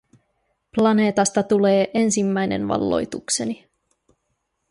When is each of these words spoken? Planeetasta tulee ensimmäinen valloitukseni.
Planeetasta 0.75 1.43
tulee 1.43 1.89
ensimmäinen 1.93 2.67
valloitukseni. 2.67 3.67